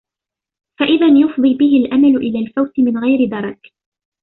[0.79, 3.73] فَإِذًا يُفْضِي بِهِ الْأَمَلُ إلَى الْفَوْتِ مِنْ غَيْرِ دَرَكٍ